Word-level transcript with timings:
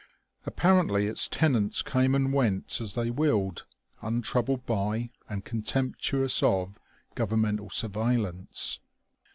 Apparently 0.47 1.05
its 1.05 1.27
tenants 1.27 1.83
came 1.83 2.15
and 2.15 2.33
went 2.33 2.81
as 2.81 2.95
they 2.95 3.11
willed, 3.11 3.67
untroubled 4.01 4.65
by 4.65 5.11
and 5.29 5.45
contemptuous 5.45 6.41
of 6.41 6.79
governmental 7.13 7.69
surveillance. 7.69 8.79